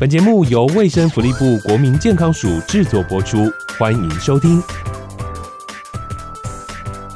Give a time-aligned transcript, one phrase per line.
[0.00, 4.62] 本节目由卫生福利部国民健康署制作播出，欢迎收听。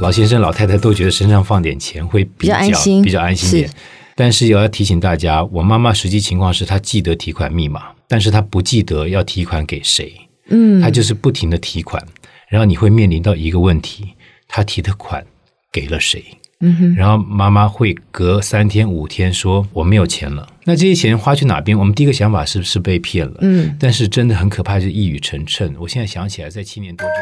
[0.01, 3.67] 老先生、老太太都觉得身上放点钱会比较，比较安心，比较安心点。
[3.67, 3.75] 是。
[4.15, 10.13] 但是也要提醒大家，我妈妈实际情况是她记得提款密码，但是她不记得要提款给谁。
[10.51, 12.07] 嗯，她就是不停的提款，
[12.51, 14.13] 然后你会面临到一个问题：
[14.47, 15.25] 她提的款
[15.73, 16.23] 给了谁？
[16.61, 20.47] 嗯哼，然后妈妈会隔三天五天说我没有钱了。
[20.65, 21.79] 那这些钱花去哪边？
[21.79, 23.35] 我们第一个想法是不是被骗了？
[23.41, 25.71] 嗯，但是真的很可怕，就是一语成谶。
[25.79, 27.15] 我现在想起来，在七年多之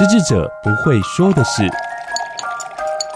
[0.00, 1.66] 前，失智者不会说的事，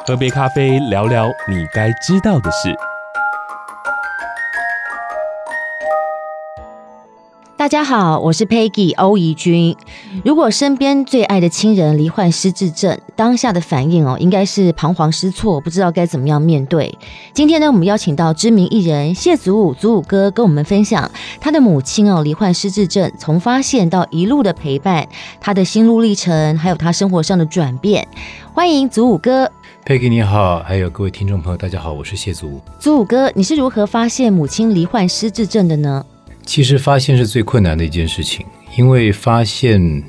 [0.07, 2.75] 喝杯咖啡聊聊你该知道的事。
[7.65, 9.75] 大家好，我是 Peggy 欧怡君。
[10.23, 16.95] 如果身边最爱的亲人罹患失智症，当下的反应哦，应该是彷徨失措，不知道该怎么样面对。
[17.33, 25.09] 今天呢，我们邀请到知名艺人谢祖武，祖武哥跟我们分享他的母亲哦罹患失智症，从发现到一路的陪伴，
[25.41, 28.07] 他的心路历程，还有他生活上的转变。
[28.53, 29.51] 欢迎祖武哥
[29.87, 32.61] ，Peggy 你好，还有各位听众朋友，大家好，我是谢祖武。
[32.79, 36.05] 祖武哥，你是如何发现母亲罹患失智症的呢？
[36.47, 38.45] 其实发现是最困难的一件事情，
[38.77, 40.03] 因为发现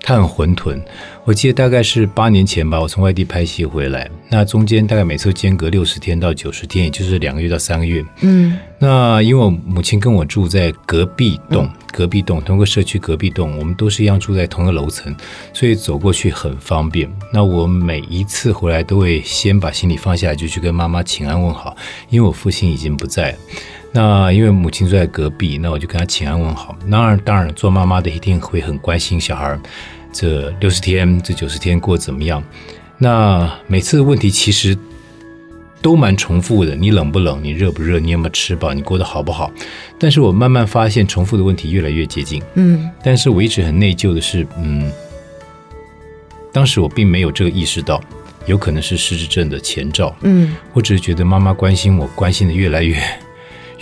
[0.00, 0.80] 它很混沌。
[1.24, 8.02] 我记得大概是八年前吧，我从外地拍戏回来，那中间大概每次间隔六十天到九十天，也就是两个月到三个月。
[8.22, 15.14] 嗯，那因为我母亲跟我住在隔壁栋，隔壁栋同个社区隔壁栋，我们都是一样住在同一个楼层，
[15.52, 17.06] 所以走过去很方便。
[17.30, 21.76] 那我每一次回来都会先把行李放下，就去跟妈妈请安问好，
[22.08, 23.38] 因为我父亲已经不在了。
[23.92, 26.76] 那因为母亲住在隔壁，那我就跟她请安问好。
[26.90, 29.58] 当然，当然，做妈妈的一定会很关心小孩，
[30.12, 32.42] 这六十天、这九十天过怎么样？
[32.98, 34.76] 那每次的问题其实
[35.80, 37.42] 都蛮重复的：你冷不冷？
[37.42, 37.98] 你热不热？
[37.98, 38.74] 你有没有吃饱？
[38.74, 39.50] 你过得好不好？
[39.98, 42.42] 但是我慢慢发现，重复的问题越来越接近。
[42.54, 44.92] 嗯，但是我一直很内疚的是，嗯，
[46.52, 48.00] 当时我并没有这个意识到，
[48.46, 50.14] 有可能是失智症的前兆。
[50.22, 53.00] 嗯，我只是觉得妈妈关心我，关心的越来越。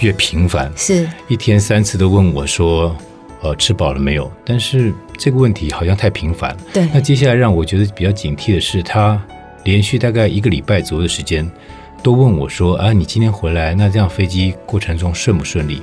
[0.01, 2.95] 越频繁，是一天三次都问我说
[3.41, 6.59] ：“呃，吃饱了没有？”但是这个问题好像太频繁了。
[6.73, 9.21] 对，那接下来让我觉得比较警惕的是，他
[9.65, 11.51] 连续大概一个礼拜左右的时间，
[12.03, 15.81] 都问我说：“啊，你今天回来，那这样飞机过程中顺不顺利？”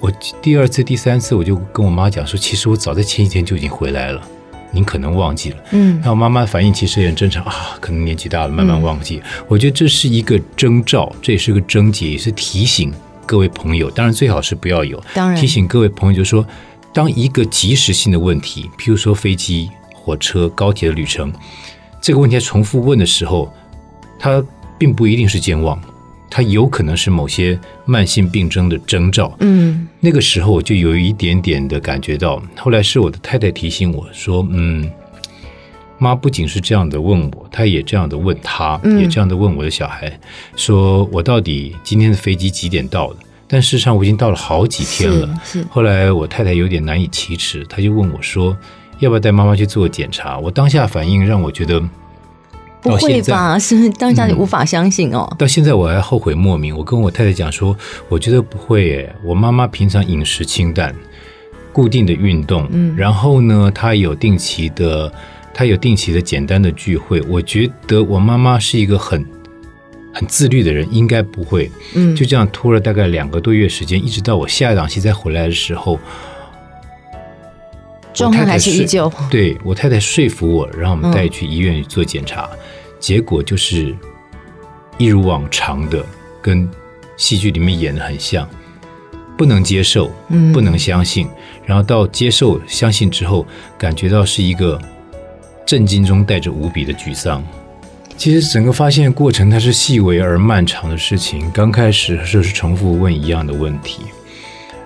[0.00, 0.10] 我
[0.40, 4.22] 第二次、第三次，我就跟我妈讲说：“其实我早在前几天就已经回来了，
[4.72, 9.20] 您可能忘记了。”嗯，那我妈妈的反应其实也很正常啊，可能年纪大了，慢慢忘记。
[9.22, 12.90] 嗯，我觉得这是一个征兆，这也是个症结，也是提醒。
[13.26, 15.02] 各位朋友，当然最好是不要有。
[15.14, 16.46] 当然，提醒各位朋友，就是说，
[16.92, 21.32] 当一个即时性的问题，譬如说飞机、火车、高铁的旅程，
[22.00, 23.52] 这个问题在重复问的时候，
[24.18, 24.44] 它
[24.78, 25.80] 并不一定是健忘，
[26.28, 29.36] 它有可能是某些慢性病症的征兆。
[29.40, 32.42] 嗯，那个时候我就有一点点的感觉到。
[32.56, 34.90] 后来是我的太太提醒我说：“嗯。”
[36.00, 40.20] 妈不仅是这样的问我，她也这样的问他，也这样的问我的小孩，嗯、
[40.56, 43.16] 说我到底今天的飞机几点到的？
[43.46, 45.28] 但事实上我已经到了好几天了。
[45.68, 48.56] 后来我太太有点难以启齿，她就问我说
[49.00, 51.78] ：“要不要带妈妈去做检查？”我当下反应让我觉得，
[52.80, 53.58] 不会吧？
[53.60, 55.36] 是当下你无法相信哦、嗯。
[55.36, 56.74] 到现在我还后悔莫名。
[56.74, 57.76] 我跟我太太讲说，
[58.08, 59.14] 我觉得不会耶。
[59.24, 60.94] 我妈妈平常饮食清淡，
[61.72, 65.12] 固定的运动，嗯，然后呢，她有定期的。
[65.52, 69.24] 他有定期的简单的聚会，我觉得我妈妈是一个很
[70.14, 75.98] 很自律的人，应该不会，嗯，就这样拖了大概两个多月时间，一直到我下一档戏再回来的时候，
[78.14, 79.12] 状态还是依旧。
[79.30, 82.58] 对，我太太说服我，让我们带去医院做检查，嗯，
[82.98, 83.94] 结果就是
[84.96, 86.04] 一如往常的，
[86.40, 86.68] 跟
[87.16, 88.48] 戏剧里面演的很像，
[89.36, 91.28] 不能接受，嗯，不能相信，
[91.66, 93.46] 然后到接受、相信之后，
[93.76, 94.80] 感觉到是一个。
[95.66, 97.42] 震惊中带着无比的沮丧。
[98.16, 101.50] 其实整个发现过程，它是细微而漫长的事情。
[101.52, 104.02] 刚开始就是重复问一样的问题，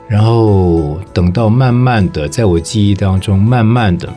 [0.09, 4.09] 然后等到慢慢的，在我记忆当中，慢慢的，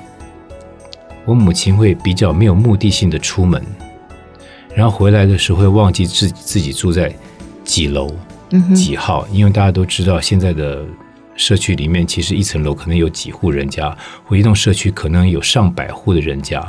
[1.25, 3.60] 我母亲会比较没有目的性的出门，
[4.75, 7.12] 然后回来的时候会忘记自己自己住在
[7.63, 8.13] 几楼、
[8.75, 10.86] 几号，因为大家都知道现在的。
[11.38, 13.95] 社区里面其实一层楼可能有几户人家，
[14.25, 16.68] 或一栋社区可能有上百户的人家。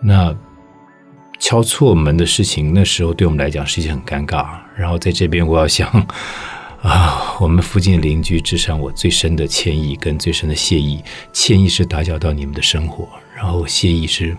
[0.00, 0.32] 那
[1.40, 4.46] 敲错门的事情，那时候对我们来讲是一件很尴尬。
[4.76, 5.88] 然后在这边，我要向
[6.82, 11.02] 啊，我们附近的邻居致上我最深的歉意跟最深的谢意。
[11.32, 14.36] 歉意是打搅到你们的生活，然后谢意是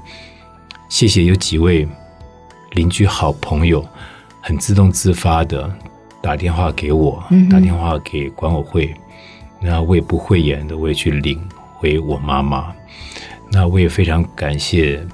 [0.88, 1.88] 谢谢有几位
[2.72, 3.84] 邻居好朋友，
[4.42, 5.70] 很自动自发的。
[6.22, 8.96] 打电话给我，嗯打电话给管委会，
[9.60, 11.42] 那我也不会演的，我也去领
[11.75, 12.74] 回我妈妈。
[13.52, 15.06] 那我也非常感谢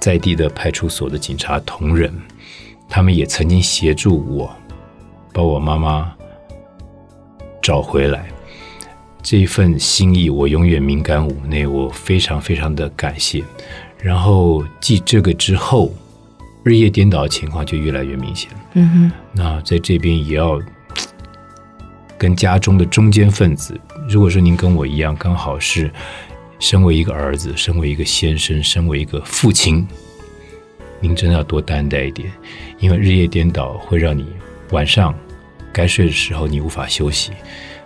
[0.00, 2.12] 在地的派出所的警察同仁，
[2.88, 4.50] 他们也曾经协助我
[5.32, 6.12] 把我妈妈
[7.62, 8.26] 找回来。
[9.22, 13.42] 这一份心意，我永远铭感五内，我非常非常的感谢。
[13.98, 15.90] 然后继这个之后，
[16.62, 18.50] 日夜颠倒的情况就越来越明显。
[18.74, 20.60] 嗯哼，那在这边也要
[22.24, 23.78] 跟家中的中间分子，
[24.08, 25.90] 如果说您跟我一样，刚好是
[26.58, 29.86] 身为一个儿子，身为一个先生，身为一个父亲，
[31.00, 32.32] 您真的要多担待一点，
[32.78, 34.26] 因为日夜颠倒会让你
[34.70, 35.14] 晚上
[35.70, 37.32] 该睡的时候你无法休息。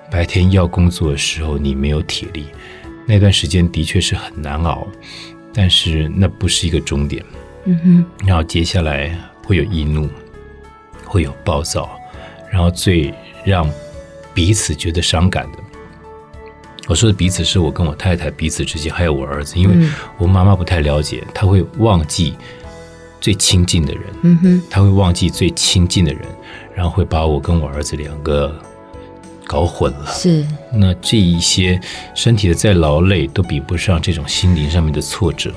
[0.08, 2.46] 白天要工作的时候，你没有体力，
[3.06, 4.86] 那段时间的确是很难熬，
[5.52, 7.24] 但是那不是一个终点。
[7.64, 10.08] 嗯哼，然后接下来会有易怒，
[11.04, 11.98] 会有暴躁，
[12.52, 13.12] 然后最
[13.44, 13.68] 让
[14.38, 15.58] 彼此觉得伤感的，
[16.86, 22.34] 我说的彼此是我跟我太太彼此之间，还有我儿子，因为我妈妈不太了解，她会忘记
[23.20, 26.22] 最亲近的人，嗯哼，她会忘记最亲近的人，
[26.72, 28.54] 然后会把我跟我儿子两个。
[29.44, 31.80] 搞混了，是那这一些
[32.14, 35.50] 身体的再劳累都比不上这种心灵上面的挫折。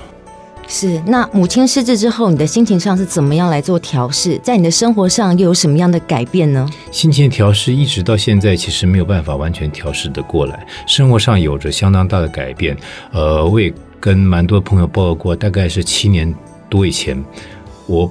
[0.72, 1.02] 是。
[1.06, 4.40] 那母亲失智之后，你的心情上是怎么样来做调试？
[4.42, 6.66] 在你的生活上又有什么样的改变呢？
[6.90, 12.78] 心情调试一直到现在其实没有办法完全调试的过来，生活上有着相当大的改变。
[13.12, 16.34] 呃，我也跟蛮多朋友报告过，大概是七年
[16.70, 17.22] 多以前，
[17.88, 18.10] 我。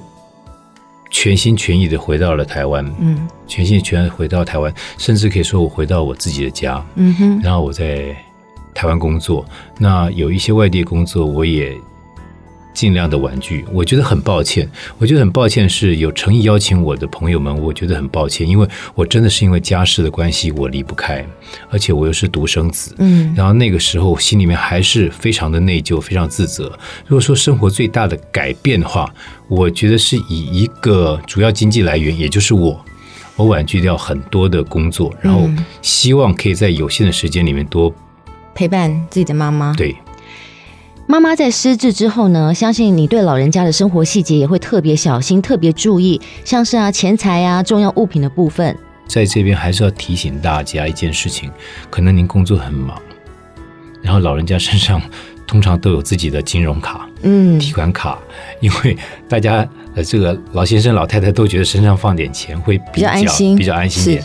[1.13, 8.15] 全心全意的回到了台湾，嗯，全心全意回到台湾，甚至可以说我回到我自己的家，嗯哼，然后我在
[8.73, 9.45] 台湾工作，
[9.77, 11.77] 那有一些外地工作我也。
[12.73, 14.69] 尽量的婉拒，我觉得很抱歉。
[14.97, 21.25] 我觉得很抱歉，是有诚意邀请我的朋友们，我觉得很抱歉，因为我真的是因为家事的关系，我离不开，
[21.69, 26.71] 而且我又是独生子，嗯，然后那个时候心里面还是非常的内疚，非常自责。
[27.05, 29.13] 如果说生活最大的改变的话，
[29.47, 32.83] 我觉得是以一个主要经济来源，也就是我，
[33.35, 35.49] 我婉拒掉很多的工作，然后
[35.81, 37.93] 希望可以在有限的时间里面多
[38.55, 39.95] 陪伴自己的妈妈，对。
[41.11, 48.73] 妈妈在失智之后呢，相信你对老人家的生活细节也会特别小心、特别注意，像是啊钱财啊重要物品的部分。
[49.07, 51.51] 在这边还是要提醒大家一件事情，
[51.89, 52.97] 可能您工作很忙，
[54.01, 55.01] 然后老人家身上
[55.45, 58.17] 通常都有自己的金融卡、嗯，提款卡，
[58.61, 58.97] 因为
[59.27, 64.23] 大家呃这个老先生老太太都觉得身上放点钱会比较，安心，比较安心点。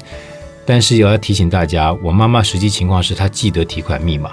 [0.64, 4.30] 但是也要提醒大家，我妈妈实际情况是她记得提款密码。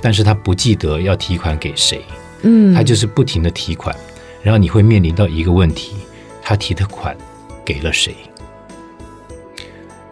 [0.00, 2.02] 但是他不记得要提款给谁，
[2.42, 3.94] 嗯，他就是不停的提款，
[4.42, 5.94] 然后你会面临到一个问题，
[6.42, 7.16] 他提的款
[7.64, 8.14] 给了谁？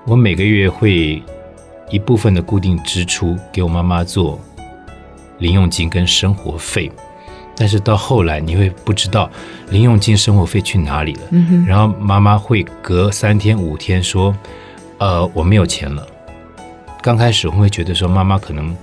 [0.06, 1.22] 我每个月会
[1.90, 4.40] 一部分的固定支出给我妈妈做
[5.38, 6.90] 零用金跟生活费，
[7.54, 9.30] 但是到后来你会不知道
[9.68, 14.34] 零用金、生活费去哪里了，嗯，然后妈妈会隔三天五天说，
[14.98, 16.06] 呃，我没有钱了。
[17.02, 18.74] 刚开始我会觉得说妈妈可能。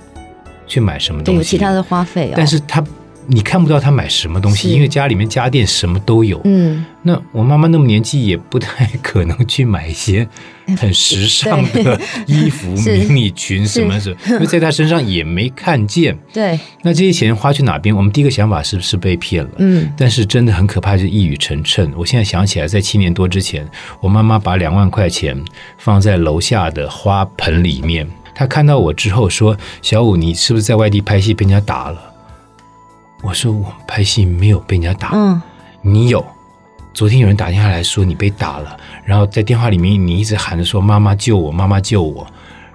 [0.70, 1.38] 去买什么东西？
[1.38, 2.82] 有其他的花费，哦，但是他
[3.26, 6.40] 你看不到他买什么东西，因为家里面家电什么都有。
[6.44, 10.26] 嗯，那我妈妈那么年纪，也不太可能去买一些
[10.76, 16.16] 很时尚的衣服、迷你裙什么什么，因为在她身上也没看见。
[16.32, 17.94] 对，那这些钱花去哪边？
[17.94, 19.50] 我们第一个想法是不是被骗了？
[19.58, 21.88] 嗯，但是真的很可怕，就是一语成谶。
[21.96, 23.68] 我现在想起来，在七年多之前，
[24.00, 25.40] 我妈妈把两万块钱
[25.78, 28.08] 放在楼下的花盆里面。
[28.40, 32.00] 他看到我之后说：“小五，你是不是在外地拍戏被人家打了？”
[33.22, 35.42] 我说：“我拍戏没有被人家打。”嗯，
[35.82, 36.24] 你有。
[36.94, 42.26] 昨天有人打电话来说你被打了，然后在电话里面你一直喊着说：“妈妈救我，妈妈救我。”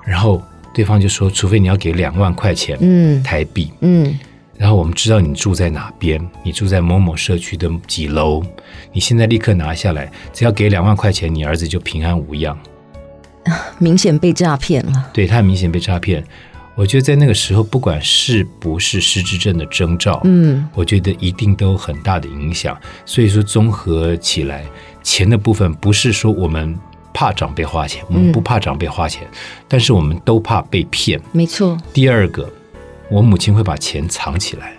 [0.06, 0.40] 然后
[0.72, 4.16] 对方就说：“除非你要给两万块钱，嗯，台币，嗯。”
[4.56, 8.44] 然后我们知道你住在哪边，你住在某某社区的几楼，
[8.94, 12.56] 你现在立刻拿下来，只要给两万块钱，你儿子就平安无恙。
[13.80, 16.24] 明显被诈骗了，对，他很明显被诈骗。
[16.76, 22.78] 我觉得在那个时候，不管是不是失智症的征兆，嗯，我觉得一定都有很大的影响。
[23.06, 24.66] 所以说，综合起来，
[25.02, 26.78] 钱的部分不是说我们
[27.14, 29.38] 怕长辈花钱，我们不怕长辈花钱，嗯，
[29.70, 31.18] 但是我们都怕被骗。
[31.32, 31.78] 没错。
[31.94, 32.52] 第二个，
[33.10, 34.74] 我母亲会把钱藏起来，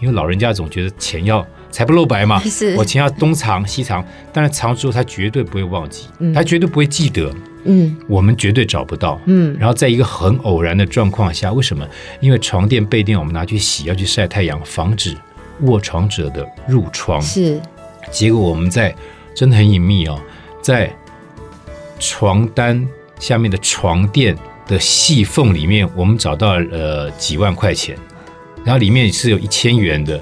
[0.00, 2.42] 因为老人家总觉得钱要财不露白嘛，
[2.76, 7.32] 我钱要东藏西藏，但是藏之后他绝对不会忘记，嗯，他绝对不会记得。
[7.64, 9.20] 嗯，我们绝对找不到。
[9.26, 11.86] 嗯，然后在一个很偶然的状况下，为什么？
[12.20, 15.14] 因为床垫、被垫我们拿去洗，要去晒太阳，防止
[15.62, 17.20] 卧床者的褥疮。
[17.20, 17.60] 是，
[18.10, 18.94] 结果我们在
[19.34, 20.18] 真的很隐秘哦，
[20.62, 20.90] 在
[21.98, 24.34] 床单下面的床垫
[24.66, 27.94] 的细缝里面，我们找到了呃几万块钱，
[28.64, 30.18] 然后里面是有一千元的，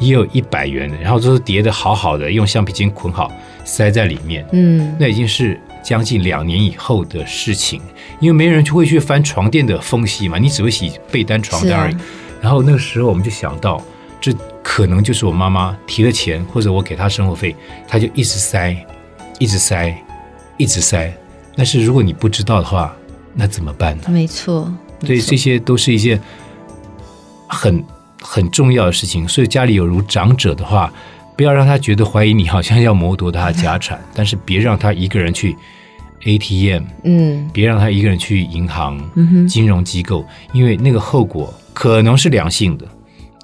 [0.00, 3.30] 也有一百元的，然后都是叠的好好的，用橡皮筋捆好
[3.64, 4.44] 塞在里面。
[4.52, 7.80] 嗯，那已经是将近两年以后的事情，
[8.18, 11.94] 因为没人就会去翻床垫的缝隙嘛，你只会洗被单、床单而已。
[11.94, 12.00] 啊、
[12.40, 13.82] 然后那个时候我们就想到，
[14.20, 17.54] 这可能就是我妈妈提了钱，或者我给她生活费，
[17.86, 18.74] 她就一直塞，
[19.38, 19.94] 一直塞，
[20.56, 21.12] 一直塞。
[21.56, 22.96] 但是如果你不知道的话，
[23.34, 24.04] 那怎么办呢？
[24.08, 24.72] 没错，
[25.04, 26.20] 所以这些都是一件
[27.46, 27.84] 很
[28.32, 29.26] 很重要的事情。
[29.26, 30.92] 所以家里有如长者的话，
[31.36, 35.56] 不要让他觉得怀疑你好像要谋夺他的家产，但是别让他一个人去
[36.22, 39.00] ATM，嗯，别让他一个人去银行、
[39.48, 42.86] 金融机构，因为那个后果可能是良性的，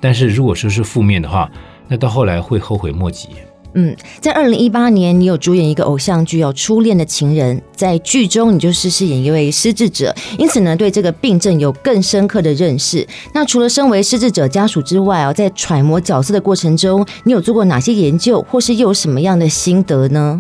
[0.01, 1.51] 但是如果说是负面的话，
[1.89, 3.31] 那到后来会后悔莫及。
[3.79, 7.59] 嗯，在二零一八年，你有主演一个偶像剧哦，《初恋的情人》。
[7.77, 13.07] 在剧中，你就是饰演一位失智者，因此呢，对这个病症有更深刻的认识。
[13.35, 20.39] 那除了身为失智者家属之外哦，在揣摩角色的过程中，你有做过哪些研究，或是又有什么样的心得呢？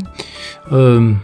[0.70, 1.20] 嗯，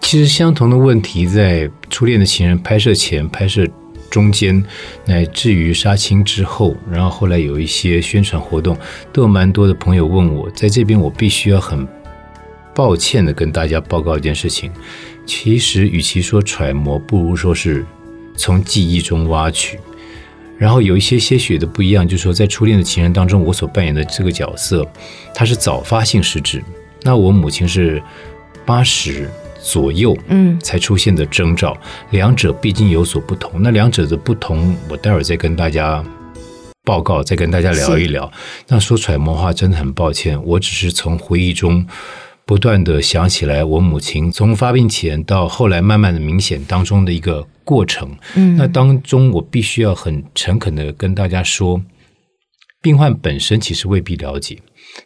[0.00, 3.66] 其实相同的问题在《初恋的情人》拍摄前、拍摄。
[4.10, 4.64] 中间
[5.04, 8.76] 乃至于杀青之后，然后后来有一些宣传活动，
[9.12, 11.86] 都有蛮多的朋友问我，在这边我必须要很
[12.74, 14.70] 抱歉的跟大家报告一件事情。
[15.24, 17.84] 其实与其说揣摩，不如说是
[18.36, 19.78] 从记忆中挖取。
[20.58, 24.86] 然后有一些些许的不一样，就是说在《初恋的情人》当中，我所扮演的这个角色，
[25.34, 26.62] 他是早发性失智，
[27.02, 28.02] 那我母亲是
[28.64, 29.28] 八十。
[29.66, 33.60] 左右，嗯，才出现的征兆，嗯、两者毕竟有所不同。
[33.60, 36.04] 那两者的不同，我待会儿再跟大家
[36.84, 38.30] 报告，再跟大家聊一聊。
[38.68, 41.84] 那说揣摩的话，真的很抱歉，我只是从回忆中
[42.44, 48.16] 不断的想起来我母亲从发病前到后来慢慢的明显当中的一个过程。
[48.36, 51.82] 嗯，那当中我必须要很诚恳的跟大家说，
[52.80, 54.56] 病患本身其实未必了解。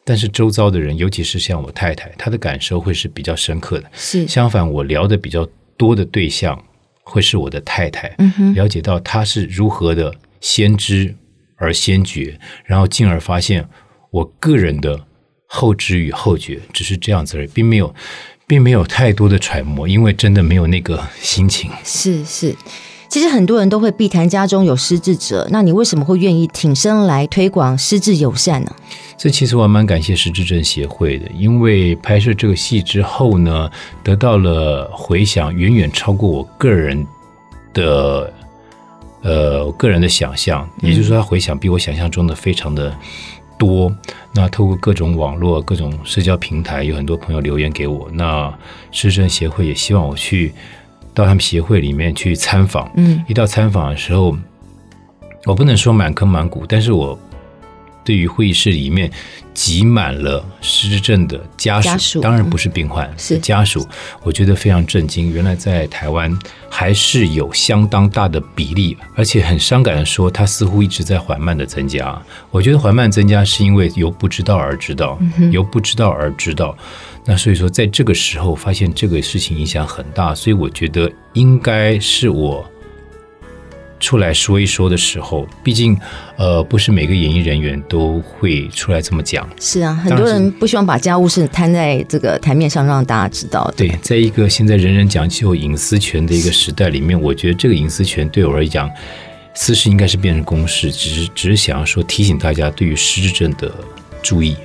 [0.05, 3.91] 但是周遭的人，尤其是像我太太，她的感受会是比较深刻的。
[3.93, 6.63] 是，相反，我聊的比较多的对象
[7.03, 8.15] 会是我的太太。
[8.19, 11.15] 嗯哼，了解到她是如何的先知
[11.57, 13.69] 而先觉，然后进而发现
[14.11, 14.99] 我个人的
[15.47, 17.95] 后知与后觉，只是这样子而已，并没有，
[18.47, 21.71] 并没有太多的揣摩，因为真的没有那个心情。
[21.85, 22.55] 是是。
[23.11, 28.73] 其实很多人都会避谈家中有失智者，那你为什么会愿意挺身来推广失智友善呢？
[29.19, 33.69] 这其实我还蛮感谢失智症协会的，因为拍摄这个戏之后呢，
[34.05, 37.05] 得到了回响，远远超过我个人
[37.75, 38.33] 的
[39.23, 40.67] 呃我个人的想象。
[40.81, 42.97] 也就是说，他回想比我想象中的非常的
[43.59, 43.91] 多。
[43.91, 43.99] 嗯、
[44.33, 48.09] 那透过各种网络、各种社交平台，有很多朋友留言给我。
[48.13, 48.57] 那
[48.93, 50.55] 失智症协会也希望我去。
[51.21, 54.35] 到他们协会里面去参访，嗯，一到参访的时候，
[55.45, 57.19] 我不能说满坑满谷，但是我
[58.03, 59.11] 对于会议室里面
[59.53, 63.87] 挤满了失智症的家属，家属当然不是病患，嗯、是家属，
[64.23, 65.31] 我觉得非常震惊。
[65.31, 66.35] 原来在台湾
[66.71, 72.19] 还是有相当大的比例，而且很伤感的说，它似乎一直在缓慢的增加。
[72.51, 76.75] 我觉得缓慢增加是因为由不知道而知道，嗯、由不知道而知道。
[77.27, 82.69] 那所以说，在这个时候发现这个事情影响很大，所以我觉得应该是我
[84.01, 85.47] 出来说一说的时候。
[85.63, 85.97] 毕竟，
[86.37, 89.49] 呃，不是每个演艺人员都会出来这么讲。
[89.61, 93.73] 是啊，很多人不希望把家务事摊在这个台面上让大家知道。
[93.77, 98.91] 对，在一个现在人人讲究隐私权的一个时代里面，我觉得这个隐私权对我而言，
[99.55, 100.91] 私事应该是变成公事。
[100.91, 103.71] 只是只是想要说提醒大家对于失智症的
[104.23, 104.57] 注意。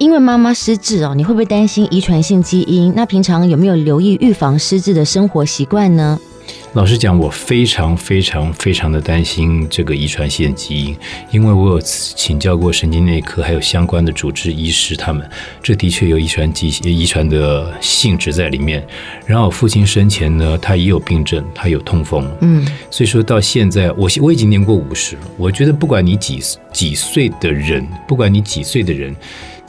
[0.00, 2.90] 因为妈妈失智哦，你会不会担心遗传性基因？
[2.96, 6.18] 那平常有没有留意预防失智的生活习惯呢？
[6.72, 10.96] 老实讲，我非常非常非常的担心这个遗传性基因，
[11.30, 15.28] 因为我有请教过神经内科还有相关的主治医师，他们
[15.62, 18.82] 这的确有遗传基遗传的性质在里面。
[19.26, 26.40] 然后我父亲生前呢，他也有病症，他有痛风，嗯，所以说到现在，我我已经年过五十了，我觉得不管你几
[26.72, 29.14] 几岁的人，不管你几岁的人。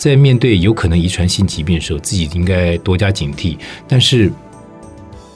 [0.01, 3.55] 在面对有可能遗传性疾病的时候，自己应该多加警惕。
[3.87, 4.33] 但是，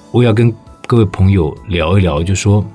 [0.10, 0.52] 我要跟
[0.88, 2.66] 各位朋友聊一聊，就说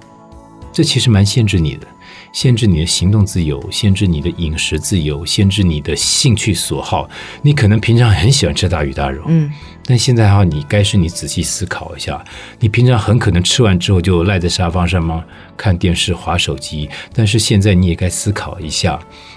[0.73, 1.87] 这其实蛮限制你的，
[2.33, 7.11] 限制你的行动自由，限制你的饮食自由，限制你的兴趣所好。
[7.43, 9.51] 你可能平常很喜欢吃大鱼大肉，嗯，
[9.85, 12.25] 但现在哈，你该是你仔细思考一下，
[12.61, 15.25] 你平常很可能吃完之后就赖在沙发上吗？
[15.57, 16.89] 看电视、划手机。
[17.13, 18.97] 但是现在你也该思考一下，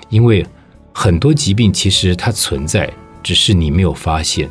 [0.10, 0.46] 因为。
[0.94, 2.90] 很多疾病其实它存在，
[3.22, 4.50] 只是你没有发现。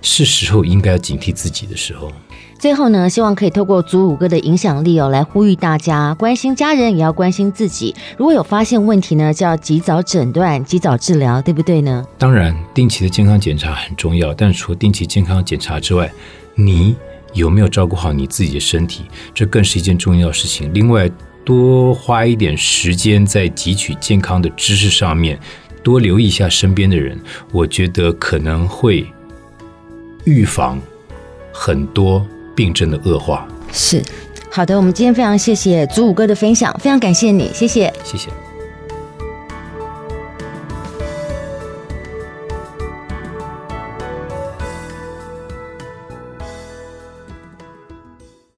[0.00, 2.12] 是时候应该要警惕自己的时候。
[2.56, 7.94] 最后呢，希望可以透过祖武哥的影响力哦，来呼吁大家关心家人，也要关心自己。
[8.16, 12.04] 如果有发现问题呢，就要及早诊断、及早治疗，对不对呢？
[12.16, 16.10] 当然，定期的健康检查很重要，但除了定期健康检查之外，
[16.54, 16.94] 你
[17.32, 19.02] 有没有照顾好你自己的身体，
[19.34, 20.72] 这更是一件重要的事情。
[20.72, 21.10] 另外，
[21.44, 25.38] 多花一点时间在汲取健康的知识上面，
[25.88, 27.18] 多留意一下身边的人，
[27.52, 29.06] 我觉得可能会
[30.24, 30.80] 预防
[31.52, 32.26] 很多。
[32.58, 33.46] 病症的恶化。
[33.72, 34.02] 是
[34.50, 38.47] 好的，我们今天非常谢谢祖武哥的分享，非常感谢你，谢谢，谢谢。